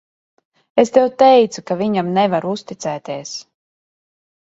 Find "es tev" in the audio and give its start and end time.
0.83-1.05